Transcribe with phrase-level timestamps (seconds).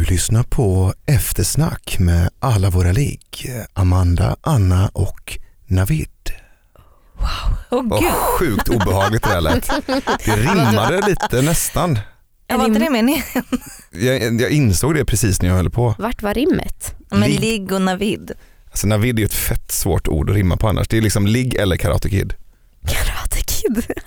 [0.00, 3.50] Du lyssnar på Eftersnack med alla våra ligg.
[3.72, 6.08] Amanda, Anna och Navid.
[7.70, 9.70] Åh Vad gud, sjukt obehagligt det där lät.
[10.24, 11.98] Det rimmade lite nästan.
[12.46, 13.22] ja, var inte det meningen?
[13.90, 15.94] Jag, jag insåg det precis när jag höll på.
[15.98, 16.94] Vart var rimmet?
[17.10, 17.40] Men Ligg.
[17.40, 18.32] ligg och navid.
[18.70, 20.88] Alltså Navid är ju ett fett svårt ord att rimma på annars.
[20.88, 22.34] Det är liksom ligg eller Karate Kid.
[22.86, 23.84] Karate Kid.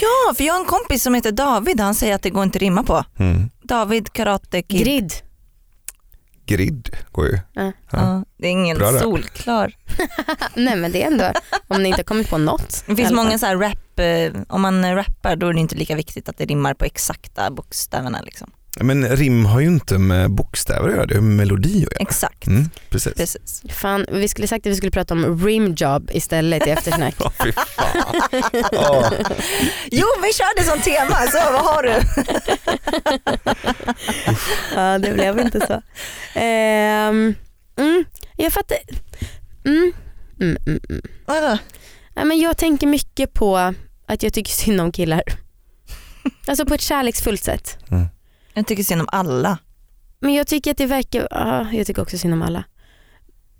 [0.00, 2.56] Ja, för jag har en kompis som heter David, han säger att det går inte
[2.56, 3.04] att rimma på.
[3.18, 3.50] Mm.
[3.62, 4.84] David Karate Kid.
[4.84, 5.12] Grid.
[6.46, 7.38] Grid går ju.
[7.52, 7.72] Ja.
[7.90, 9.76] Ja, det är ingen Bra solklar.
[10.54, 11.32] Nej men det är ändå,
[11.68, 12.84] om ni inte har kommit på något.
[12.86, 15.94] Det finns många så här rap, eh, om man rappar då är det inte lika
[15.94, 18.20] viktigt att det rimmar på exakta bokstäverna.
[18.20, 18.50] Liksom.
[18.80, 21.96] Men rim har ju inte med bokstäver att göra, det har med melodi att göra.
[22.00, 23.14] Exakt, Mm, precis.
[23.14, 23.62] precis.
[23.68, 27.14] Fan, vi skulle sagt att vi skulle prata om rimjob istället i eftersnack.
[27.20, 28.04] Åh, fy fan.
[28.72, 29.12] Åh.
[29.90, 31.94] Jo vi körde som tema, så vad har du?
[34.74, 35.82] ja det blev inte så.
[36.38, 37.34] Ehm,
[37.78, 38.04] mm,
[38.36, 38.78] jag fattar.
[39.64, 39.92] Mm,
[40.40, 41.02] mm, mm, mm.
[41.26, 41.58] Vadå?
[42.14, 43.74] Ja, men jag tänker mycket på
[44.06, 45.22] att jag tycker synd om killar.
[46.46, 47.78] Alltså på ett kärleksfullt sätt.
[48.54, 49.58] Jag tycker synd om alla.
[50.20, 52.64] Men jag tycker att det verkar, ja, jag tycker också synd om alla.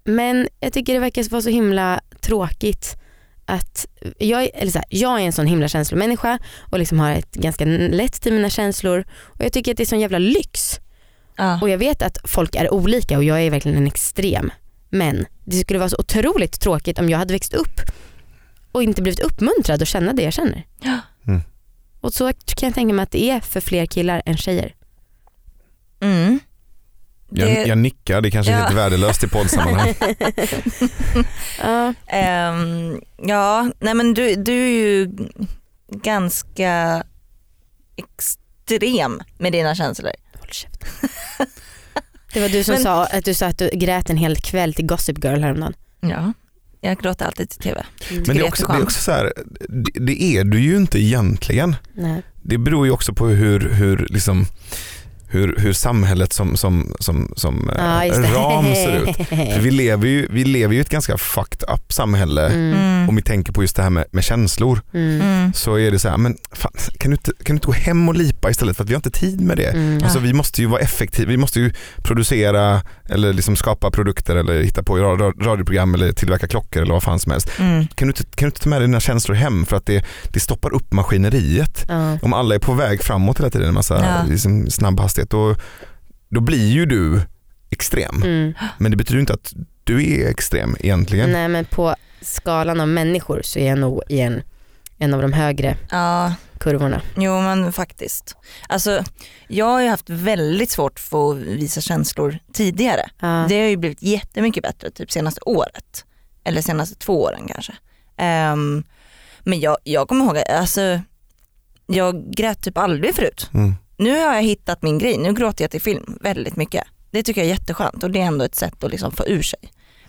[0.04, 2.96] Men jag tycker det verkar vara så himla tråkigt
[3.44, 3.86] att
[4.18, 6.38] jag, är- eller så här, jag är en sån himla känslomänniska
[6.70, 9.86] och liksom har ett ganska lätt till mina känslor och jag tycker att det är
[9.86, 10.80] sån jävla lyx.
[11.36, 11.60] Ja.
[11.62, 14.50] Och jag vet att folk är olika och jag är verkligen en extrem.
[14.90, 17.80] Men det skulle vara så otroligt tråkigt om jag hade växt upp
[18.72, 20.66] och inte blivit uppmuntrad att känna det jag känner.
[21.26, 21.40] Mm.
[22.00, 24.74] Och så kan jag tänka mig att det är för fler killar än tjejer.
[27.30, 27.48] Mm.
[27.48, 28.64] Jag, Det- jag nickar, det kanske är Ja.
[28.64, 29.94] helt värdelöst i poddsammanhang.
[31.62, 35.10] Ja, Ehm, ja, nej men du, du är ju
[36.02, 37.02] ganska
[37.96, 40.10] extrem med dina känslor.
[40.38, 40.88] håll käften.
[42.32, 44.74] Det var du som Men- sa att du sa att du grät en hel kväll
[44.74, 45.74] till Gossip Girl häromdagen.
[46.00, 46.32] Ja.
[46.80, 47.84] Jag gråter alltid till TV.
[48.10, 49.32] Men Tycker det är också, det är också så här,
[49.68, 51.76] det, det är du ju inte egentligen.
[51.94, 52.22] Nej.
[52.42, 54.46] Det beror ju också på hur, hur, liksom,
[55.30, 57.70] hur, hur samhället som, som, som, som
[58.22, 58.34] det.
[58.34, 59.16] ram ser ut.
[59.28, 62.46] För vi lever ju, vi lever ju i ett ganska fucked up samhälle.
[62.46, 62.99] Mm.
[63.00, 63.08] Mm.
[63.08, 65.20] Om vi tänker på just det här med, med känslor Mm.
[65.20, 65.52] Mm.
[65.52, 68.08] så är det så här, men fan, kan, du inte, kan du inte gå hem
[68.08, 69.70] och lipa istället för att vi har inte tid med det.
[69.70, 70.02] Mm.
[70.04, 71.72] Alltså, vi måste ju vara effektiva, vi måste ju
[72.02, 77.02] producera eller liksom skapa produkter eller hitta på ra- radioprogram eller tillverka klockor eller vad
[77.02, 77.50] fan som helst.
[77.58, 77.86] Mm.
[77.86, 80.04] Kan du inte, kan du inte ta med dig dina känslor hem för att det,
[80.32, 81.86] det stoppar upp maskineriet.
[82.22, 84.24] Om alla är på väg framåt hela tiden, en massa Ja.
[84.30, 85.56] liksom, snabb hastighet, då,
[86.30, 87.20] då blir ju du
[87.70, 88.22] extrem.
[88.22, 88.52] Mm.
[88.78, 89.52] Men det betyder ju inte att
[89.84, 91.32] du är extrem egentligen.
[91.32, 94.42] Nej men på skalan av människor så är jag nog i en,
[94.98, 97.02] en av de högre Ja, kurvorna.
[97.16, 98.36] jo men faktiskt.
[98.68, 99.04] Alltså,
[99.48, 103.10] jag har ju haft väldigt svårt för att visa känslor tidigare.
[103.20, 103.46] Ja.
[103.48, 106.04] Det har ju blivit jättemycket bättre typ senaste året.
[106.44, 107.72] Eller senaste två åren kanske.
[108.16, 108.84] Ehm,
[109.40, 111.00] men jag, jag kommer ihåg, alltså,
[111.86, 113.50] jag grät typ aldrig förut.
[113.54, 113.74] Mm.
[113.96, 116.84] Nu har jag hittat min grej, nu gråter jag till film väldigt mycket.
[117.10, 119.42] Det tycker jag är jätteskönt och det är ändå ett sätt att liksom få ur
[119.42, 119.58] sig.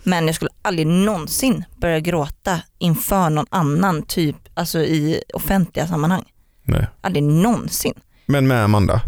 [0.02, 6.24] Men jag skulle aldrig någonsin börja gråta inför någon annan typ, alltså i offentliga sammanhang.
[6.62, 6.86] Nej.
[7.00, 7.94] Aldrig någonsin.
[8.26, 9.00] Men med Amanda,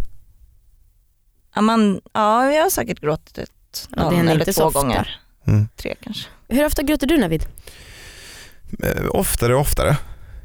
[1.55, 3.51] Ja, man, ja jag har säkert gråtit
[3.91, 5.21] Ja, det någon händer eller två gånger.
[5.47, 5.69] mm.
[5.77, 6.29] Tre kanske.
[6.49, 7.45] Hur ofta gråter du Navid?
[8.83, 9.97] Eh, oftare och oftare.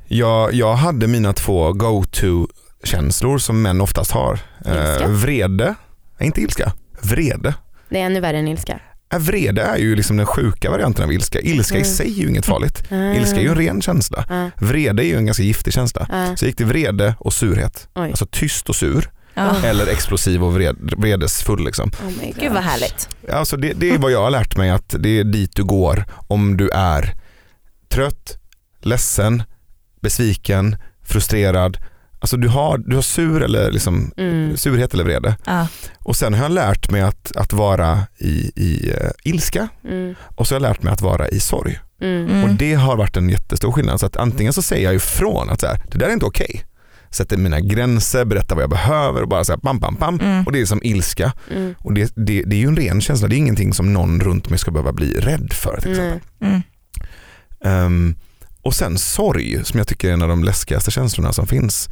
[0.08, 4.40] Jag, jag hade mina två go-to-känslor som män oftast har.
[4.66, 5.04] Ilska?
[5.04, 5.76] Eh, vrede,
[6.20, 7.54] inte ilska, vrede.
[7.90, 8.80] Det är ännu värre än ilska.
[9.18, 11.40] Vrede är ju liksom den sjuka varianten av ilska.
[11.40, 11.92] Ilska i Mm.
[11.94, 12.84] sig är ju inget farligt.
[12.92, 12.96] Ah.
[13.14, 14.26] Ilska är ju en ren känsla.
[14.30, 14.50] Ja.
[14.68, 16.08] Vrede är ju en ganska giftig känsla.
[16.12, 16.36] Ja.
[16.38, 17.88] Så gick det vrede och surhet.
[17.96, 18.10] Oj.
[18.10, 19.56] Alltså tyst och sur Ja.
[19.66, 21.66] eller explosiv och vred, vredesfull.
[21.66, 21.90] Liksom.
[21.90, 22.42] Oh my God.
[22.44, 23.10] Gud vad härligt.
[23.32, 26.06] Alltså det, det är vad jag har lärt mig att det är dit du går
[26.28, 27.16] om du är
[27.90, 28.38] trött,
[28.82, 29.44] ledsen,
[30.02, 31.78] besviken, frustrerad.
[32.22, 34.58] Alltså du har, du har sur eller liksom, Mm.
[34.58, 35.36] surhet eller vrede.
[35.46, 35.68] Ja.
[36.00, 40.16] Och sen har jag lärt mig att, att vara i, i uh, ilska Mm.
[40.36, 41.80] och så har jag lärt mig att vara i sorg.
[42.02, 42.28] Mm.
[42.28, 42.44] Mm.
[42.44, 44.00] Och det har varit en jättestor skillnad.
[44.00, 46.64] Så att antingen så säger jag ifrån att så här, det där är inte okej.
[47.12, 50.20] Sätter mina gränser, berättar vad jag behöver och bara så här, bam, bam, bam.
[50.20, 50.46] Mm.
[50.46, 51.34] Och det är som ilska.
[51.56, 51.76] Mm.
[51.78, 54.50] Och det, det, det är ju en ren känsla, det är ingenting som någon runt
[54.50, 55.80] mig ska behöva bli rädd för.
[55.82, 56.20] Till exempel.
[56.40, 56.62] Nej.
[58.62, 61.90] Och sen sorg som jag tycker är en av de läskigaste känslorna som finns.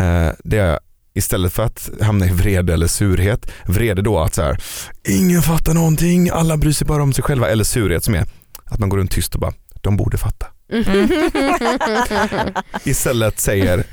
[0.00, 0.78] Uh, det är
[1.14, 4.62] istället för att hamna i vrede eller surhet, vrede då att så här,
[5.08, 7.48] ingen fattar någonting, alla bryr sig bara om sig själva.
[7.48, 8.24] Eller surhet som är
[8.64, 9.52] att man går runt tyst och bara,
[9.82, 10.46] de borde fatta.
[10.72, 11.08] Mm.
[12.84, 13.84] Istället säger,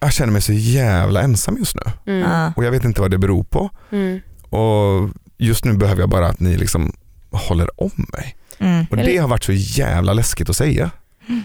[0.00, 2.52] jag känner mig så jävla ensam just nu Mm.
[2.56, 3.70] Och jag vet inte vad det beror på.
[3.90, 4.20] Mm.
[4.50, 6.92] Och just nu behöver jag bara att ni liksom
[7.30, 8.36] håller om mig.
[8.58, 8.86] Mm.
[8.90, 10.90] Och det har varit så jävla läskigt att säga.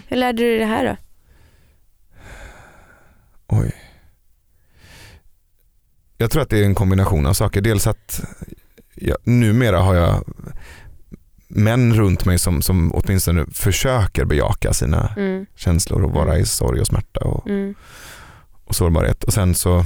[0.08, 0.96] Hur lärde du dig det här då?
[3.46, 3.72] Oj.
[6.16, 7.60] Jag tror att det är en kombination av saker.
[7.60, 8.20] Dels att
[8.94, 10.24] jag, numera har jag
[11.48, 15.46] män runt mig som, som åtminstone försöker bejaka sina Mm.
[15.54, 16.42] känslor och vara Mm.
[16.42, 17.74] i sorg och smärta och, Mm.
[18.64, 19.24] och sårbarhet.
[19.24, 19.84] Och sen så,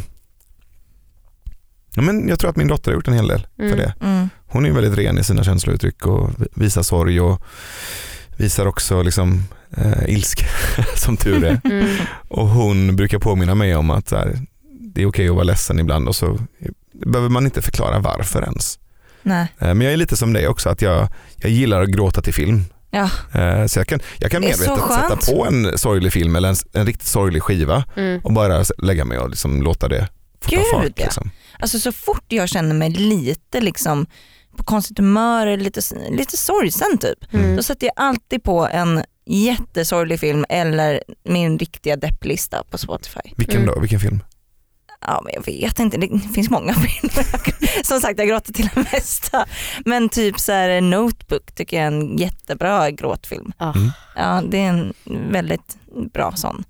[1.95, 3.71] ja, men jag tror att min dotter har gjort en hel del Mm.
[3.71, 3.95] för det.
[4.01, 4.29] Mm.
[4.47, 7.43] Hon är väldigt ren i sina känslouttryck och visar sorg och
[8.37, 9.43] visar också liksom,
[9.77, 10.47] eh, ilska
[10.97, 11.61] som tur är.
[11.65, 11.97] Mm.
[12.29, 14.39] Och hon brukar påminna mig om att här,
[14.81, 16.39] det är okej att vara ledsen ibland och så
[16.93, 18.79] behöver man inte förklara varför ens.
[19.23, 19.47] Nej.
[19.59, 22.35] Eh, Men jag är lite som dig också, att jag, jag gillar att gråta till
[22.35, 22.65] film.
[22.91, 23.11] Ja.
[23.33, 26.87] Eh, Så jag kan, jag kan medvetet sätta på en sorglig film eller en, en
[26.87, 28.21] riktigt sorglig skiva Mm.
[28.25, 30.09] och bara lägga mig och liksom låta det
[30.41, 30.85] få ta Gud, fart.
[30.97, 31.05] ja.
[31.05, 31.31] Liksom.
[31.61, 34.07] Alltså så fort jag känner mig lite liksom
[34.57, 37.35] på konstigt humör eller lite, lite sorgsen typ.
[37.35, 37.57] Mm.
[37.57, 43.21] Då sätter jag alltid på en jättesorglig film eller min riktiga depplista på Spotify.
[43.37, 43.75] Vilken Mm.
[43.75, 43.81] då?
[43.81, 44.21] Vilken film?
[45.01, 47.85] Ja men jag vet inte, det finns många filmer.
[47.85, 49.47] Som sagt jag gråter till det mesta.
[49.85, 53.53] Men typ så här Notebook tycker jag är en jättebra gråtfilm.
[53.61, 53.91] Mm.
[54.17, 54.93] Ja det är en
[55.33, 55.77] väldigt
[56.13, 56.65] bra sån.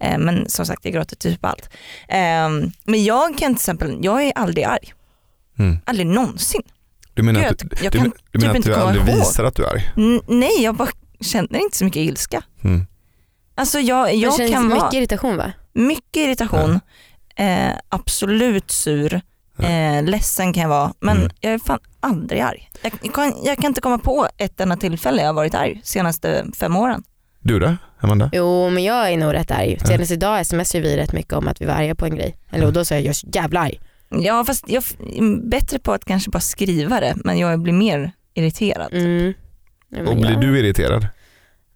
[0.00, 1.70] Eh, men som sagt jag gråter typ allt.
[2.08, 2.48] Eh,
[2.84, 4.92] men jag kan till exempel, jag är aldrig arg.
[5.58, 5.78] Mm.
[5.86, 6.62] Aldrig någonsin.
[7.14, 9.16] Du menar Gud, att, du, jag du, kan du, menar typ att du aldrig ihåg.
[9.18, 9.92] visar att du är arg?
[9.96, 10.88] N- nej jag bara
[11.20, 12.42] känner inte så mycket ilska.
[12.64, 12.86] Mm.
[13.54, 15.52] Alltså jag, Det jag känns kan mycket vara irritation va?
[15.74, 16.80] mycket irritation,
[17.36, 19.20] eh, absolut sur,
[19.58, 21.30] eh, ledsen kan jag vara men Mm.
[21.40, 22.70] jag är fan aldrig arg.
[22.82, 26.44] Jag, kan, jag kan inte komma på ett enda tillfälle jag har varit arg senaste
[26.58, 27.02] fem åren.
[27.40, 28.30] Du då, Amanda?
[28.32, 29.78] Jo men jag är nog rätt arg.
[29.84, 32.36] Senast idag smsade vi rätt mycket om att vi var arga på en grej.
[32.50, 33.80] Eller och då sa jag jag är så jävla arg.
[34.08, 38.12] Ja fast jag är bättre på att kanske bara skriva det men jag blir mer
[38.34, 38.92] irriterad.
[38.94, 39.34] Mm.
[39.88, 41.06] Ja, Och blir jag- du irriterad?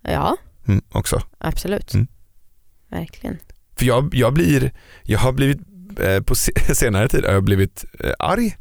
[0.02, 0.36] Ja
[0.68, 1.20] Mm, också.
[1.38, 1.94] absolut.
[1.94, 2.06] Mm.
[2.90, 3.38] Verkligen.
[3.78, 5.58] För jag, jag blir, jag har blivit,
[6.00, 8.56] eh, på se- senare tid har jag blivit eh, arg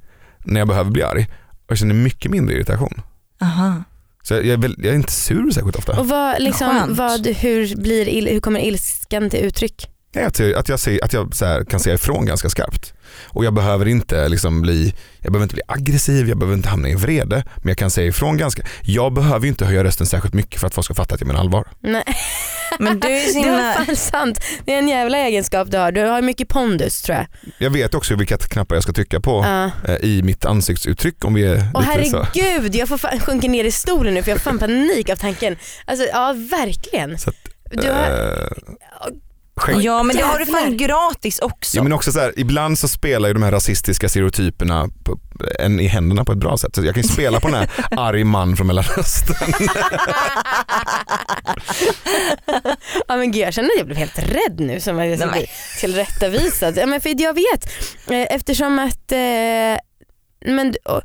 [0.45, 3.01] när jag behöver bli arg och jag känner mycket mindre irritation.
[3.41, 3.83] Aha.
[4.23, 5.99] Så jag, jag, är, väl, jag är inte sur särskilt ofta.
[5.99, 9.89] Och vad, liksom, vad, hur, blir, il- hur kommer ilskan till uttryck?
[10.25, 12.93] Att jag, att jag, ser, att jag så här, kan säga ifrån ganska skarpt.
[13.25, 16.89] Och jag behöver inte liksom bli, jag behöver inte bli aggressiv, jag behöver inte hamna
[16.89, 20.59] i vrede, men jag kan säga ifrån ganska, jag behöver inte höja rösten särskilt mycket
[20.59, 21.67] för att folk ska fatta att jag menar allvar.
[21.79, 22.03] Nej.
[22.79, 24.39] Men du är så Det var fan sant.
[24.65, 25.91] Det är en jävla egenskap du har.
[25.91, 27.27] Du har mycket pondus tror jag.
[27.57, 29.45] Jag vet också vilka knappar jag ska trycka på
[29.87, 32.23] eh, i mitt ansiktsuttryck om vi är Och lite så.
[32.33, 35.15] herregud, jag får fan sjunka ner i stolen nu för jag har fan panik av
[35.15, 35.57] tanken.
[35.85, 37.17] Alltså ja verkligen.
[37.19, 37.35] Så att,
[37.71, 38.47] Du har, Eh,
[39.55, 41.77] skägg- Ja men det har du fan gratis också.
[41.77, 45.19] Ja, men också så här, ibland så spelar ju de här rasistiska stereotyperna på,
[45.59, 46.75] en i händerna på ett bra sätt.
[46.75, 47.69] Så jag kan ju spela på den här
[47.99, 49.53] arg man från Mellanöstern.
[53.07, 55.45] ja men gud jag känner att jag blev helt rädd nu som jag bli
[55.79, 56.77] tillrättavisad.
[56.77, 57.65] Ja, men för jag vet,
[58.09, 59.77] eh, eftersom att, eh,
[60.53, 61.01] men och-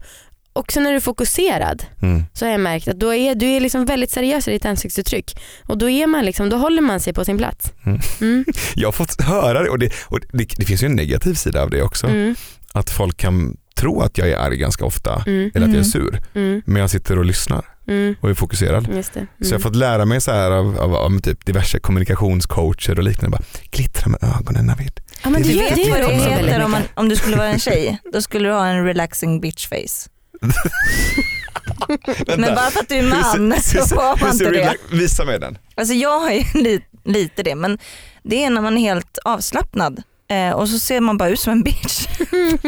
[0.52, 2.24] också när du är fokuserad Mm.
[2.32, 5.36] så har jag märkt att då är du är liksom väldigt seriös i ditt ansiktsuttryck
[5.66, 7.72] och då, är man liksom, då håller man sig på sin plats.
[7.86, 8.00] Mm.
[8.20, 8.44] Mm.
[8.74, 11.62] Jag har fått höra det och, det och det, det finns ju en negativ sida
[11.62, 12.06] av det också.
[12.06, 12.34] Mm.
[12.72, 15.50] Att folk kan tro att jag är arg ganska ofta Mm.
[15.54, 16.12] eller att jag är Mm.
[16.12, 16.22] sur.
[16.34, 16.62] Mm.
[16.66, 18.14] Men jag sitter och lyssnar Mm.
[18.20, 18.88] och är fokuserad.
[18.94, 19.26] Just det.
[19.44, 23.04] Så jag har fått lära mig så här av, av, av typ diverse kommunikationscoacher och
[23.04, 23.36] liknande.
[23.36, 25.00] Bara, glittra med ögonen Navid.
[25.24, 27.36] Ja, men det det, Du vet det vad det heter om, man, om du skulle
[27.36, 27.98] vara en tjej?
[28.12, 30.10] Då skulle du ha en relaxing bitch face.
[32.26, 34.74] Men bara för att du är man Hur ser- så får man inte det.
[34.92, 35.58] Visa mig den.
[35.74, 37.78] Alltså jag har ju li, lite det men
[38.22, 41.52] det är när man är helt avslappnad eh, och så ser man bara ut som
[41.52, 42.06] en bitch.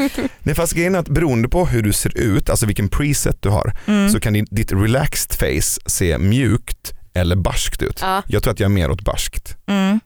[0.43, 3.49] Nej fast grejen är att beroende på hur du ser ut, alltså vilken preset du
[3.49, 4.11] har, Mm.
[4.11, 7.99] så kan ditt relaxed face se mjukt eller barskt ut.
[8.03, 8.23] Ja.
[8.27, 9.57] Jag tror att jag är mer åt barskt.
[9.67, 10.01] Mm.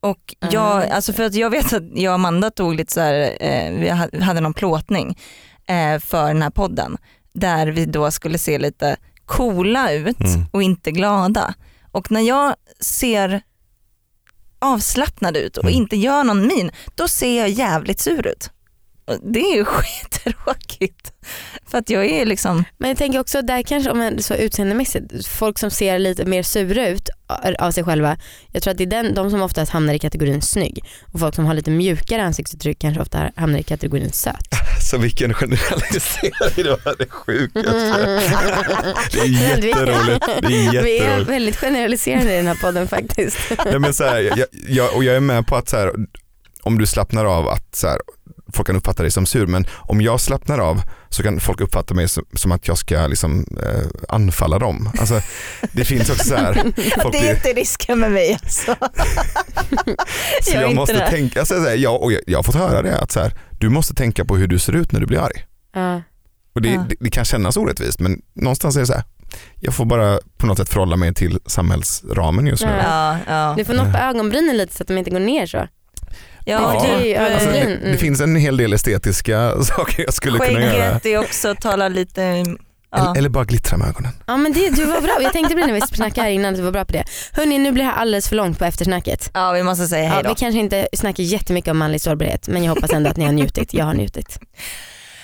[0.00, 0.94] Och jag, Ah.
[0.94, 3.90] alltså för att jag vet att jag och Amanda tog lite så här, eh, vi
[3.90, 5.18] ha- hade någon plåtning
[5.98, 6.96] för den här podden
[7.32, 10.44] där vi då skulle se lite coola ut Mm.
[10.52, 11.54] och inte glada.
[11.92, 13.42] Och när jag ser
[14.58, 15.74] avslappnad ut och Mm.
[15.76, 18.50] inte gör någon min, då ser jag jävligt sur ut.
[19.22, 19.64] Det är ju
[20.22, 21.12] skittråkigt.
[21.70, 25.26] För att jag är liksom, Men jag tänker också där kanske om man så utseendemässigt,
[25.26, 27.08] folk som ser lite mer sura ut
[27.58, 28.16] av sig själva,
[28.52, 31.34] jag tror att det är den, de som oftast hamnar i kategorin snygg och folk
[31.34, 34.48] som har lite mjukare ansiktsuttryck kanske ofta hamnar i kategorin söt.
[34.90, 38.20] Så vilken generalisering, det var det sjukaste.
[39.12, 40.26] Det är jätteroligt.
[40.26, 41.30] Det är Vi är jätteroligt.
[41.30, 43.38] väldigt generaliserande i den här podden faktiskt.
[43.64, 45.92] Nej, men så här, jag, jag, och jag är med på att så här,
[46.62, 47.98] om du slappnar av att så här,
[48.52, 51.94] folk kan uppfatta dig som sur men om jag slappnar av så kan folk uppfatta
[51.94, 54.90] mig som, som att jag ska liksom, eh, anfalla dem.
[54.98, 55.20] Alltså,
[55.72, 56.54] det finns också så här,
[57.02, 58.76] folk det är blir, inte risken med mig alltså.
[60.42, 61.10] så jag jag måste det.
[61.10, 63.34] tänka, alltså, så här, jag, och jag, jag har fått höra det att så här,
[63.60, 65.44] du måste tänka på hur du ser ut när du blir arg.
[65.74, 66.02] Ja.
[66.54, 66.86] Och det, Ja.
[66.88, 69.04] det, det kan kännas orättvist men någonstans är det så här,
[69.60, 72.70] jag får bara på något sätt förhålla mig till samhällsramen just nu.
[72.70, 73.18] Ja.
[73.18, 73.54] Ja, ja.
[73.58, 75.68] Du får noppa ögonbrynen lite så att de inte går ner så.
[76.44, 77.78] Ja, det typ, eh, Alltså, det, Mm.
[77.92, 80.72] det finns en hel del estetiska saker jag skulle kunna göra.
[80.72, 82.56] Skägget är också, tala lite, Eller,
[82.90, 83.14] ja.
[83.16, 84.12] eller bara glittra med ögonen.
[84.26, 86.50] Ja men det, du var bra, jag tänkte på det när vi snackade här innan
[86.50, 87.04] att du var bra på det.
[87.32, 89.30] Hörni nu blir det här alldeles för långt på eftersnacket.
[89.34, 92.64] ja vi måste säga Ja, hej vi kanske inte snackar jättemycket om manlig sårbarhet men
[92.64, 93.74] jag hoppas ändå att ni har njutit.
[93.74, 94.38] Jag har njutit.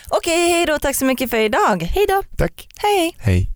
[0.08, 1.82] Okej hej då, tack så mycket för idag.
[1.94, 2.22] Hej då!
[2.38, 2.68] Tack.
[2.76, 3.14] Hej.
[3.18, 3.50] Hej.